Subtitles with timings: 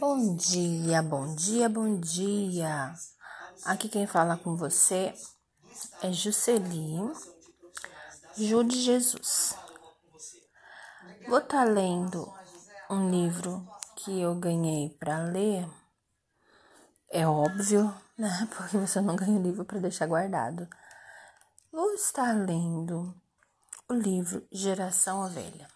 [0.00, 2.94] Bom dia, bom dia, bom dia.
[3.64, 5.14] Aqui quem fala com você
[6.02, 6.98] é Jusceli,
[8.36, 9.56] Ju de Jesus.
[11.28, 12.32] Vou estar tá lendo
[12.90, 13.64] um livro
[13.94, 15.68] que eu ganhei para ler.
[17.08, 18.48] É óbvio, né?
[18.56, 20.68] Porque você não ganha livro para deixar guardado.
[21.70, 23.14] Vou estar lendo
[23.88, 25.68] o livro Geração Ovelha.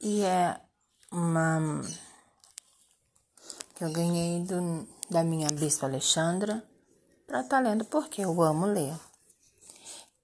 [0.00, 0.60] E é
[1.12, 1.80] uma
[3.74, 6.62] que eu ganhei do, da minha bispa Alexandra
[7.26, 8.94] para estar tá lendo porque eu amo ler.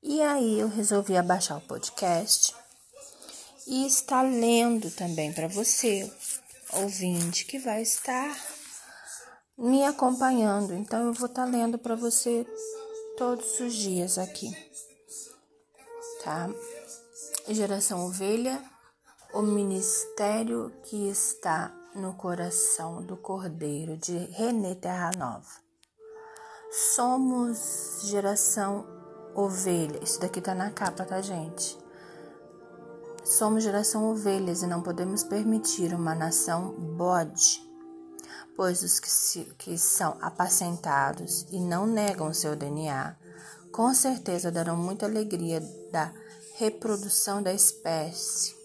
[0.02, 2.54] E aí eu resolvi abaixar o podcast
[3.66, 6.10] e estar lendo também para você,
[6.74, 8.36] ouvinte, que vai estar
[9.58, 10.74] me acompanhando.
[10.74, 12.46] Então eu vou estar tá lendo para você
[13.18, 14.50] todos os dias aqui.
[16.24, 16.48] Tá?
[17.48, 18.62] Geração Ovelha
[19.32, 25.50] o ministério que está no coração do Cordeiro de René Terra Nova.
[26.94, 28.86] Somos geração
[29.34, 30.02] ovelha.
[30.02, 31.76] Isso daqui tá na capa, tá, gente?
[33.24, 37.60] Somos geração ovelhas e não podemos permitir uma nação bode,
[38.56, 43.16] pois os que, se, que são apacentados e não negam seu DNA,
[43.72, 45.60] com certeza darão muita alegria
[45.92, 46.12] da
[46.56, 48.59] reprodução da espécie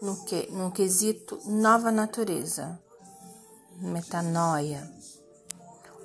[0.00, 2.80] no, que, no quesito nova natureza,
[3.76, 4.90] metanoia,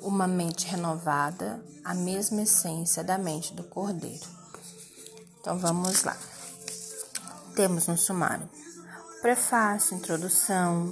[0.02, 4.28] uma mente renovada, a mesma essência da mente do Cordeiro.
[5.40, 6.18] Então vamos lá.
[7.56, 8.50] Temos no sumário
[9.24, 10.92] prefácio, introdução,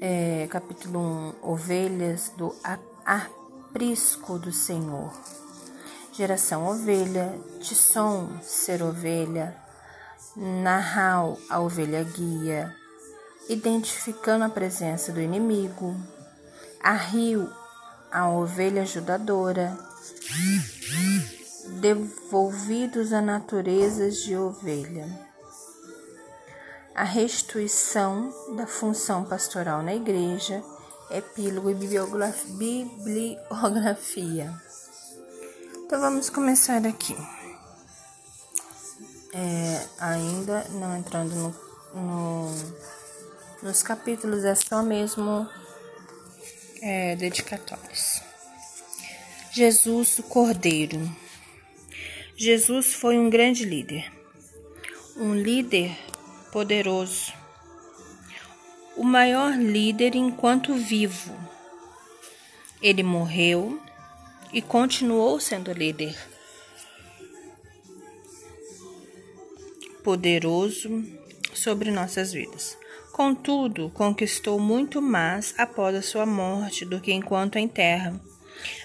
[0.00, 2.52] é, capítulo 1, ovelhas do
[3.04, 5.12] aprisco do Senhor.
[6.12, 9.56] Geração ovelha, som, ser ovelha,
[10.36, 12.76] Nahal, a ovelha guia,
[13.48, 15.96] identificando a presença do inimigo.
[17.10, 17.52] Rio,
[18.10, 19.78] a ovelha ajudadora,
[21.80, 25.06] devolvidos à natureza de ovelha.
[26.94, 30.64] A restituição da função pastoral na igreja,
[31.10, 34.50] epílogo e bibliografia.
[35.84, 37.16] Então vamos começar aqui
[39.32, 41.54] é, ainda não entrando no,
[41.94, 42.54] no,
[43.62, 45.48] nos capítulos, é só mesmo
[46.80, 48.22] é, dedicatórios.
[49.52, 51.00] Jesus, o Cordeiro.
[52.36, 54.12] Jesus foi um grande líder,
[55.16, 55.96] um líder
[56.52, 57.32] poderoso,
[58.96, 61.34] o maior líder enquanto vivo.
[62.80, 63.82] Ele morreu
[64.52, 66.16] e continuou sendo líder
[70.08, 71.04] poderoso
[71.52, 72.78] sobre nossas vidas.
[73.12, 78.18] Contudo, conquistou muito mais após a sua morte do que enquanto em terra.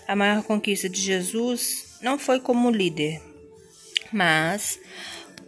[0.05, 3.21] A maior conquista de Jesus não foi como líder,
[4.11, 4.77] mas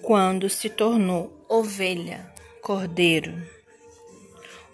[0.01, 3.35] quando se tornou ovelha, cordeiro.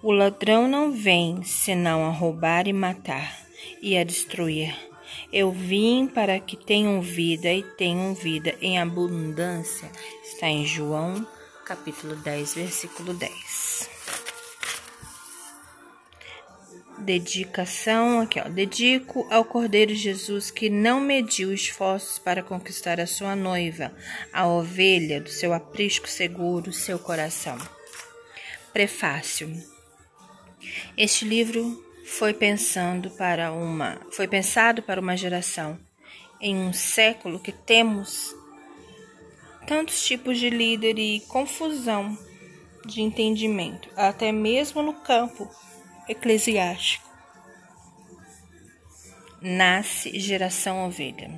[0.04, 3.40] O ladrão não vem senão a roubar e matar
[3.82, 4.91] e a destruir.
[5.32, 9.90] Eu vim para que tenham vida e tenham vida em abundância.
[10.24, 11.26] Está em João,
[11.66, 13.90] capítulo 10, versículo 10.
[16.98, 18.50] Dedicação aqui, ó.
[18.50, 23.96] Dedico ao Cordeiro Jesus que não mediu esforços para conquistar a sua noiva,
[24.34, 27.58] a ovelha do seu aprisco seguro, seu coração.
[28.74, 29.50] Prefácio.
[30.98, 31.82] Este livro
[32.12, 35.80] foi pensando para uma, foi pensado para uma geração
[36.42, 38.36] em um século que temos
[39.66, 42.18] tantos tipos de líder e confusão
[42.86, 45.50] de entendimento, até mesmo no campo
[46.08, 47.10] eclesiástico.
[49.42, 51.32] Nasce geração ovelha.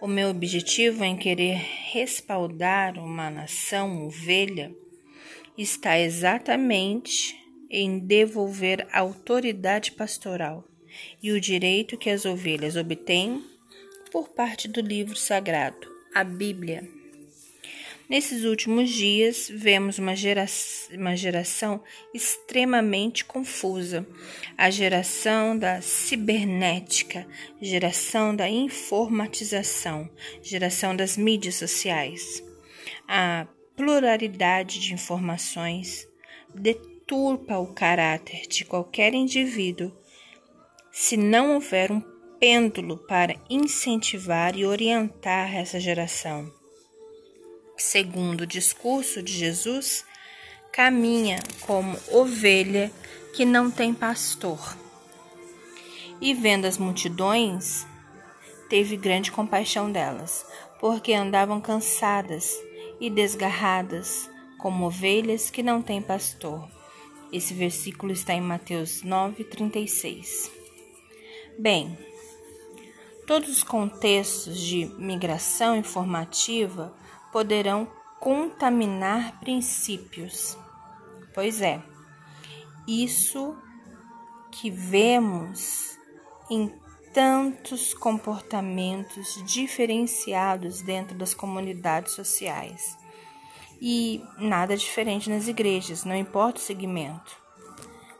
[0.00, 1.56] O meu objetivo em querer
[1.92, 4.72] respaldar uma nação ovelha
[5.58, 7.41] está exatamente
[7.72, 10.62] em devolver a autoridade pastoral
[11.22, 13.42] e o direito que as ovelhas obtêm
[14.12, 16.86] por parte do livro sagrado, a Bíblia.
[18.12, 20.44] Nesses últimos dias, vemos uma, gera
[20.92, 21.82] uma geração
[22.12, 24.06] extremamente confusa,
[24.58, 27.26] a geração da cibernética,
[27.58, 30.10] geração da informatização,
[30.42, 32.44] geração das mídias sociais.
[33.08, 36.06] A pluralidade de informações,
[36.54, 36.74] de
[37.12, 39.92] deturpa o caráter de qualquer indivíduo
[40.90, 42.00] se não houver um
[42.40, 46.50] pêndulo para incentivar e orientar essa geração.
[47.76, 50.06] Segundo o discurso de Jesus,
[50.72, 52.90] caminha como ovelha
[53.36, 54.74] que não tem pastor.
[56.18, 57.86] E vendo as multidões,
[58.70, 60.46] teve grande compaixão delas,
[60.80, 62.58] porque andavam cansadas
[62.98, 66.81] e desgarradas, como ovelhas que não têm pastor.
[67.32, 70.50] Esse versículo está em Mateus 9:36.
[71.58, 71.96] Bem,
[73.26, 76.94] todos os contextos de migração informativa
[77.32, 77.90] poderão
[78.20, 80.58] contaminar princípios.
[81.34, 81.82] Pois é,
[82.86, 83.56] isso
[84.50, 85.98] que vemos
[86.50, 86.70] em
[87.14, 93.01] tantos comportamentos diferenciados dentro das comunidades sociais.
[93.84, 97.36] E nada diferente nas igrejas, não importa o segmento.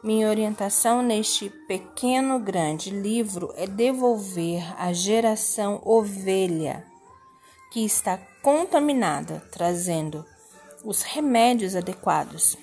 [0.03, 6.85] Minha orientação neste pequeno grande livro é devolver a geração ovelha
[7.71, 10.27] que está contaminada, trazendo
[10.85, 12.59] os remédios adequados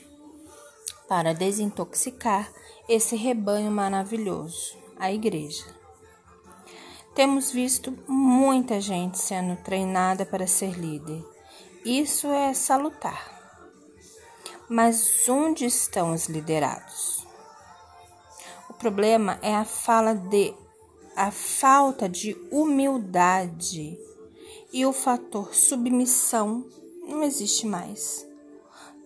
[1.07, 2.51] para desintoxicar
[2.89, 5.63] esse rebanho maravilhoso, a igreja.
[7.15, 11.38] Temos visto muita gente sendo treinada para ser líder.
[11.85, 13.39] Isso é salutar.
[14.67, 17.25] Mas onde estão os liderados?
[18.69, 20.53] O problema é a fala de
[21.15, 23.97] a falta de humildade
[24.71, 26.65] e o fator submissão
[27.07, 28.27] não existe mais.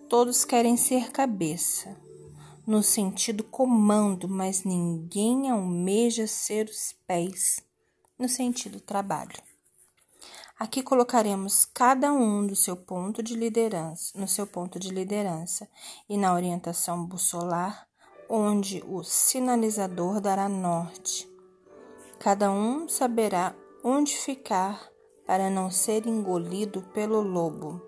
[0.08, 1.96] Todos querem ser cabeça,
[2.66, 7.60] no sentido comando, mas ninguém almeja ser os pés,
[8.18, 9.53] no sentido trabalho.
[10.56, 15.68] Aqui colocaremos cada um do seu ponto de liderança, no seu ponto de liderança
[16.08, 17.88] e na orientação bussolar,
[18.28, 21.28] onde o sinalizador dará norte.
[22.20, 23.52] Cada um saberá
[23.82, 24.88] onde ficar
[25.26, 27.82] para não ser engolido pelo lobo.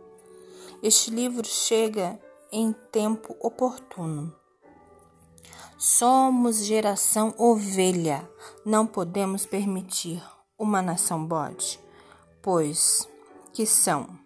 [0.82, 2.20] Este livro chega
[2.50, 4.34] em tempo oportuno.
[5.78, 8.28] Somos geração ovelha,
[8.64, 10.22] não podemos permitir
[10.58, 11.78] uma nação bode,
[12.46, 13.08] pois
[13.52, 14.16] que são,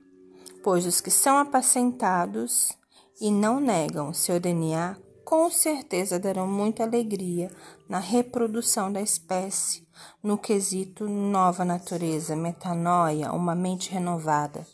[0.62, 2.70] pois os que são apacentados
[3.18, 4.94] e não negam seu DNA
[5.24, 7.50] com certeza darão muita alegria
[7.88, 9.88] na reprodução da espécie,
[10.22, 14.66] no quesito nova natureza, metanoia, uma mente renovada.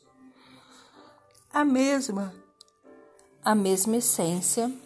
[1.52, 2.34] A mesma,
[3.44, 4.76] a mesma essência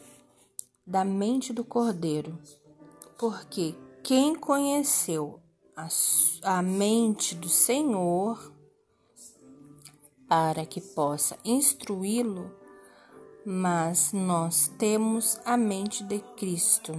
[0.86, 2.38] da mente do Cordeiro,
[3.18, 5.40] porque quem conheceu
[5.80, 5.88] a,
[6.58, 8.49] a mente do Senhor
[10.30, 12.60] para que possa instruí-lo
[13.44, 16.92] mas nós temos a mente de Cristo,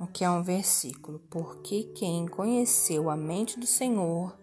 [0.00, 4.36] o que é um versículo, porque quem conheceu a mente do Senhor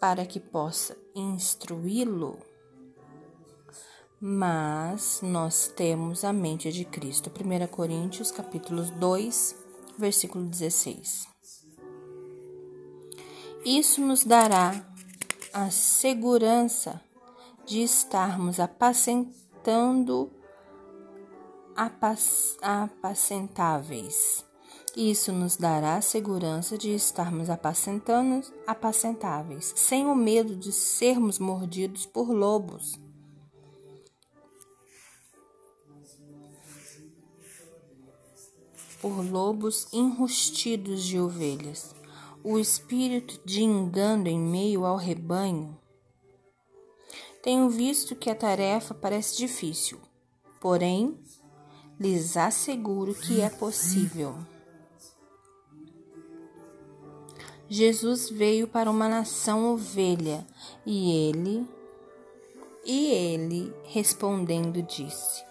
[0.00, 2.38] para que possa instruí-lo,
[4.20, 7.30] mas nós temos a mente de Cristo.
[7.30, 9.56] 1 Coríntios capítulo 2,
[9.98, 11.28] versículo 16.
[13.64, 14.86] Isso nos dará
[15.52, 17.05] a segurança
[17.66, 20.30] de estarmos apacentando
[22.62, 24.46] apacentáveis.
[24.96, 32.06] Isso nos dará a segurança de estarmos apacentando, apacentáveis, sem o medo de sermos mordidos
[32.06, 32.98] por lobos.
[39.02, 41.94] Por lobos enrustidos de ovelhas.
[42.42, 45.76] O espírito de engano em meio ao rebanho.
[47.46, 50.00] Tenho visto que a tarefa parece difícil,
[50.60, 51.16] porém
[51.96, 54.36] lhes asseguro que é possível.
[57.68, 60.44] Jesus veio para uma nação ovelha
[60.84, 61.64] e ele
[62.84, 65.44] e ele respondendo disse: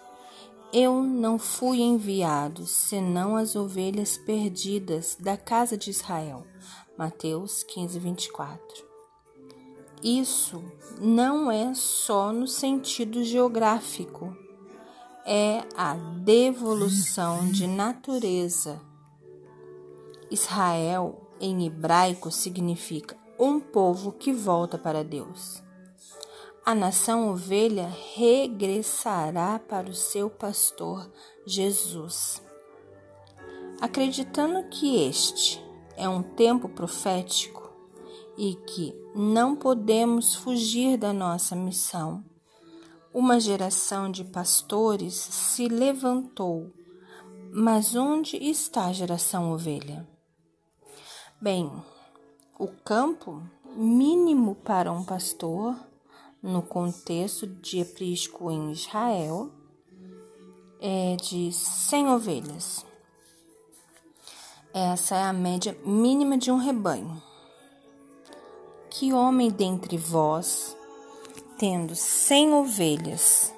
[0.74, 6.46] Eu não fui enviado senão as ovelhas perdidas da casa de Israel.
[6.98, 8.85] Mateus 15, 24.
[10.02, 10.62] Isso
[11.00, 14.36] não é só no sentido geográfico
[15.28, 18.80] é a devolução de natureza.
[20.30, 25.60] Israel, em hebraico, significa um povo que volta para Deus.
[26.64, 31.10] A nação ovelha regressará para o seu pastor
[31.44, 32.40] Jesus.
[33.80, 35.64] Acreditando que este
[35.96, 37.65] é um tempo profético
[38.36, 42.24] e que não podemos fugir da nossa missão
[43.16, 46.70] uma geração de pastores se levantou,
[47.50, 50.06] mas onde está a geração ovelha?
[51.40, 51.72] Bem,
[52.58, 53.42] o campo
[53.74, 55.74] mínimo para um pastor,
[56.42, 59.50] no contexto de aprisco em Israel,
[60.78, 62.84] é de 100 ovelhas.
[64.74, 67.22] Essa é a média mínima de um rebanho.
[68.98, 70.74] Que homem dentre vós,
[71.58, 73.52] tendo cem ovelhas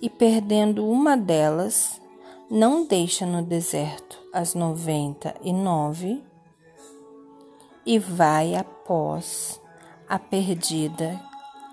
[0.00, 2.00] e perdendo uma delas,
[2.48, 6.22] não deixa no deserto as noventa e nove
[7.84, 9.60] e vai após
[10.08, 11.20] a perdida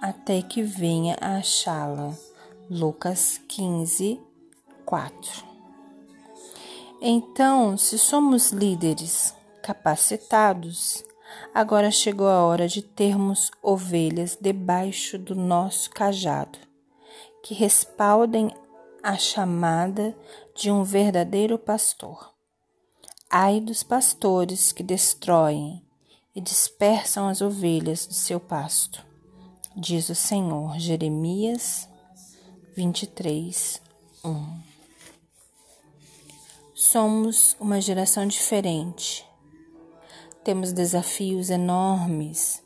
[0.01, 2.11] até que venha a achá-la.
[2.67, 4.19] Lucas 15,
[4.83, 5.45] 4.
[6.99, 11.04] Então, se somos líderes capacitados,
[11.53, 16.59] agora chegou a hora de termos ovelhas debaixo do nosso cajado,
[17.43, 18.51] que respaldem
[19.03, 20.15] a chamada
[20.55, 22.33] de um verdadeiro pastor.
[23.29, 25.83] Ai dos pastores que destroem
[26.35, 29.05] e dispersam as ovelhas do seu pasto,
[29.75, 30.79] diz o Senhor.
[30.79, 31.87] Jeremias
[32.75, 33.81] 23,
[34.23, 34.59] 1.
[36.73, 39.24] Somos uma geração diferente.
[40.45, 42.63] Temos desafios enormes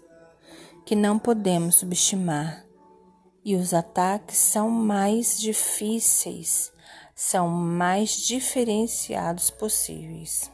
[0.85, 2.65] que não podemos subestimar,
[3.43, 6.73] e os ataques são mais difíceis,
[7.15, 10.51] são mais diferenciados possíveis.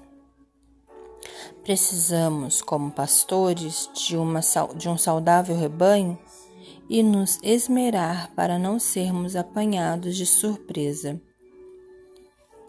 [1.64, 4.42] Precisamos, como pastores de, uma,
[4.76, 6.20] de um saudável rebanho,
[6.88, 11.20] e nos esmerar para não sermos apanhados de surpresa.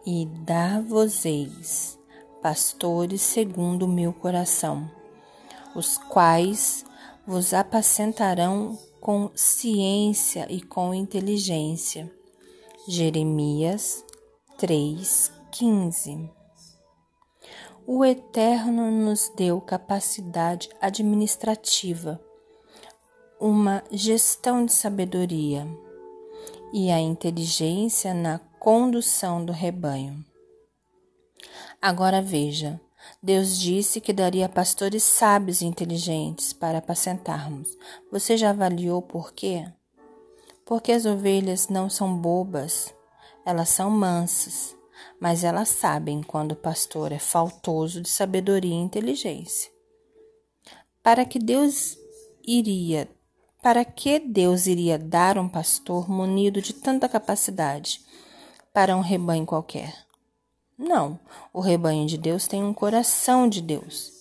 [0.06, 1.95] E dar-vos-eis,
[2.46, 4.88] pastores segundo o meu coração,
[5.74, 6.84] os quais
[7.26, 12.08] vos apacentarão com ciência e com inteligência.
[12.86, 14.04] Jeremias
[14.60, 16.30] 3:15
[17.84, 22.20] O Eterno nos deu capacidade administrativa
[23.40, 25.66] uma gestão de sabedoria
[26.72, 30.24] e a inteligência na condução do rebanho.
[31.80, 32.80] Agora veja,
[33.22, 37.68] Deus disse que daria pastores sábios e inteligentes para apacentarmos.
[38.10, 39.66] Você já avaliou por quê?
[40.64, 42.92] Porque as ovelhas não são bobas,
[43.44, 44.76] elas são mansas,
[45.20, 49.70] mas elas sabem quando o pastor é faltoso de sabedoria e inteligência.
[51.02, 51.96] Para que Deus
[52.46, 53.08] iria
[53.62, 58.00] para que Deus iria dar um pastor munido de tanta capacidade
[58.72, 60.05] para um rebanho qualquer?
[60.78, 61.18] Não,
[61.54, 64.12] o rebanho de Deus tem um coração de Deus,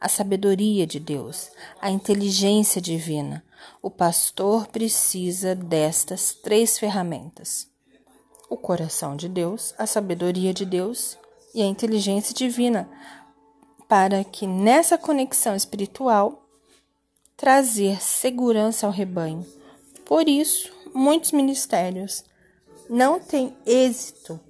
[0.00, 1.48] a sabedoria de Deus,
[1.80, 3.44] a inteligência divina.
[3.80, 7.68] O pastor precisa destas três ferramentas:
[8.50, 11.16] o coração de Deus, a sabedoria de Deus
[11.54, 12.88] e a inteligência divina,
[13.86, 16.48] para que nessa conexão espiritual
[17.36, 19.46] trazer segurança ao rebanho.
[20.04, 22.24] Por isso, muitos ministérios
[22.90, 24.40] não têm êxito,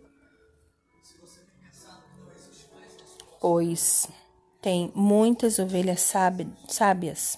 [3.42, 4.06] pois
[4.60, 6.08] tem muitas ovelhas
[6.68, 7.36] sábias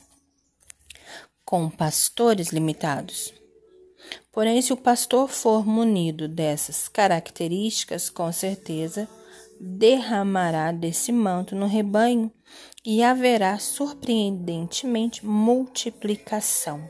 [1.47, 3.33] com pastores limitados.
[4.31, 9.09] Porém, se o pastor for munido dessas características, com certeza
[9.59, 12.31] derramará desse manto no rebanho
[12.85, 16.87] e haverá surpreendentemente multiplicação.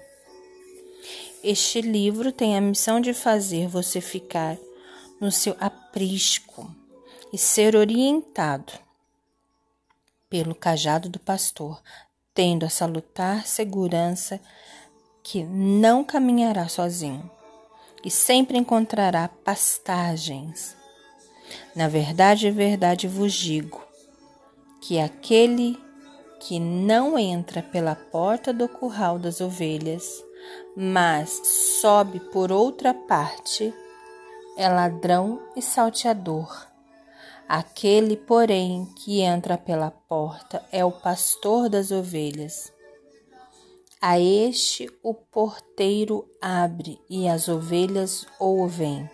[1.41, 4.59] Este livro tem a missão de fazer você ficar
[5.21, 6.69] no seu aprisco
[7.33, 8.84] e ser orientado
[10.35, 11.81] pelo cajado do pastor,
[12.35, 14.41] tendo a salutar segurança
[15.23, 17.31] que não caminhará sozinho
[18.05, 20.77] e sempre encontrará pastagens.
[21.73, 23.81] Na verdade, verdade vos digo
[24.83, 25.79] que aquele
[26.41, 30.21] que não entra pela porta do curral das ovelhas,
[30.77, 31.31] mas
[31.81, 33.73] sobe por outra parte,
[34.57, 36.74] é ladrão e salteador.
[37.49, 42.73] Aquele, porém, que entra pela porta é o pastor das ovelhas.
[44.01, 49.09] A este o porteiro abre e as ovelhas ouvem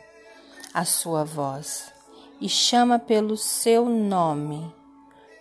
[0.75, 1.93] a sua voz
[2.41, 4.73] e chama pelo seu nome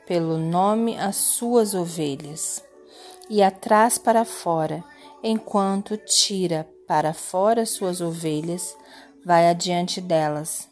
[0.10, 2.66] pelo nome as suas ovelhas,
[3.30, 4.84] e atrás para fora,
[5.22, 8.76] enquanto tira para fora suas ovelhas,
[9.24, 10.68] vai adiante delas.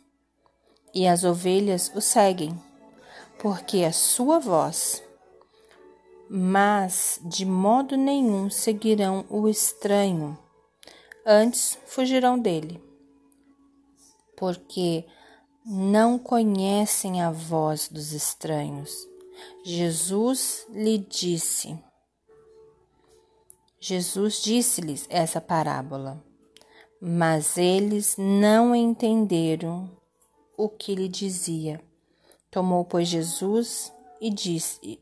[0.93, 2.59] E as ovelhas o seguem,
[3.39, 5.03] porque a sua voz.
[6.29, 10.37] Mas de modo nenhum seguirão o estranho,
[11.25, 12.83] antes fugirão dele,
[14.35, 15.05] porque
[15.65, 19.07] não conhecem a voz dos estranhos
[19.63, 21.77] Jesus lhe disse.
[23.79, 26.23] Jesus disse-lhes essa parábola
[27.01, 29.91] Mas eles não entenderam
[30.57, 31.79] o que lhe dizia.
[32.51, 34.99] Tomou, pois, Jesus e disse: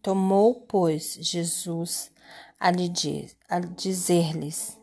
[0.00, 2.10] Tomou, pois, Jesus
[2.58, 4.78] a, lhe diz, a dizer-lhes: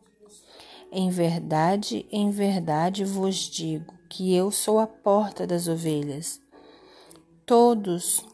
[0.91, 6.41] Em verdade, em verdade vos digo que eu sou a porta das ovelhas.
[7.46, 8.25] Todos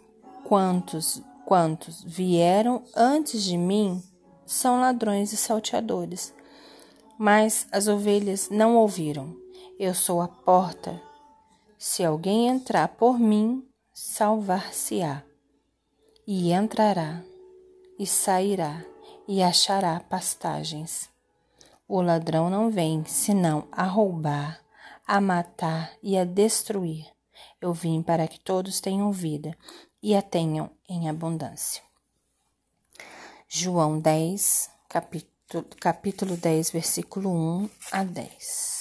[0.44, 4.04] quantos quantos vieram antes de mim
[4.46, 6.34] são ladrões e salteadores,
[7.18, 9.34] mas as ovelhas não ouviram.
[9.80, 11.07] Eu sou a porta.
[11.78, 15.24] Se alguém entrar por mim, salvar-se-á,
[16.26, 17.24] e entrará,
[18.00, 18.84] e sairá,
[19.28, 21.08] e achará pastagens.
[21.88, 24.60] O ladrão não vem senão a roubar,
[25.06, 27.06] a matar e a destruir.
[27.62, 29.56] Eu vim para que todos tenham vida
[30.02, 31.84] e a tenham em abundância.
[33.48, 38.77] João 10, capítulo, capítulo 10, versículo 1 a 10.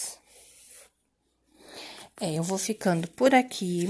[2.18, 3.86] É, eu vou ficando por aqui,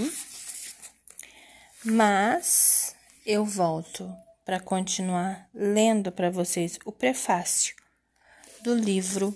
[1.85, 4.13] mas eu volto
[4.45, 7.77] para continuar lendo para vocês o prefácio
[8.63, 9.33] do livro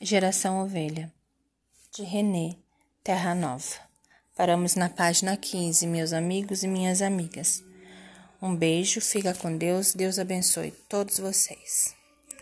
[0.00, 1.12] Geração Ovelha,
[1.92, 2.56] de René
[3.02, 3.78] Terra Nova.
[4.34, 7.62] Paramos na página 15, meus amigos e minhas amigas.
[8.40, 11.94] Um beijo, fica com Deus, Deus abençoe todos vocês.